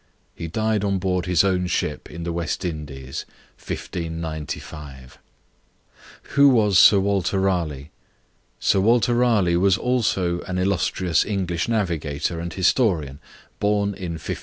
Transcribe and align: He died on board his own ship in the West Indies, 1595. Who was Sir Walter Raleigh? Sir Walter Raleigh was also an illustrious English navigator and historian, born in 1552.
He 0.33 0.47
died 0.47 0.83
on 0.83 0.97
board 0.97 1.27
his 1.27 1.43
own 1.43 1.67
ship 1.67 2.09
in 2.09 2.23
the 2.23 2.33
West 2.33 2.65
Indies, 2.65 3.23
1595. 3.59 5.19
Who 6.33 6.49
was 6.49 6.79
Sir 6.79 6.99
Walter 6.99 7.37
Raleigh? 7.39 7.91
Sir 8.59 8.79
Walter 8.79 9.13
Raleigh 9.13 9.57
was 9.57 9.77
also 9.77 10.41
an 10.47 10.57
illustrious 10.57 11.23
English 11.23 11.67
navigator 11.67 12.39
and 12.39 12.51
historian, 12.51 13.19
born 13.59 13.89
in 13.89 14.13
1552. 14.13 14.37